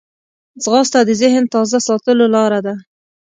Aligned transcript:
ځغاسته 0.63 0.99
د 1.05 1.11
ذهن 1.21 1.43
تازه 1.53 1.79
ساتلو 1.87 2.25
لاره 2.35 2.59
ده 2.65 2.75